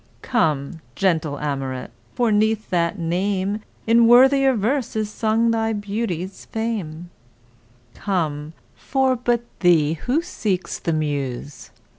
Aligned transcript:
Come, 0.23 0.81
gentle 0.95 1.37
Amoret 1.37 1.91
(for 2.15 2.31
'neath 2.31 2.71
that 2.71 2.97
name 2.97 3.61
In 3.85 4.07
worthier 4.07 4.55
verse 4.55 4.95
is 4.95 5.11
sung 5.11 5.51
thy 5.51 5.73
beauty's 5.73 6.45
fame), 6.45 7.11
Come—for 7.93 9.15
but 9.15 9.41
thee 9.59 9.93
who 10.07 10.23
seeks 10.23 10.79
the 10.79 10.91
Muse? 10.93 11.69